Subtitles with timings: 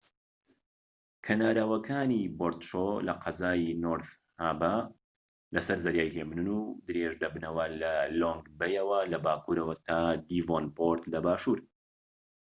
[1.25, 4.09] کەناراوەکانی بۆرت شۆر لە قەزای نۆرت
[4.43, 4.75] هابە
[5.53, 11.19] لەسەر زەریای هێمنن و درێژ دەبنەوە لە لۆنگ بەی یەوە لە باكوورەوە تا دیڤۆنپۆرت لە
[11.25, 11.59] باشوور